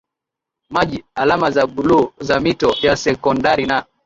[0.69, 3.85] maji alama za bluu za mito ya sekondari na